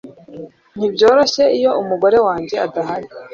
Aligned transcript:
Ntibyoroshye 0.75 1.43
iyo 1.57 1.71
umugore 1.81 2.17
wanjye 2.27 2.55
adahari 2.65 3.07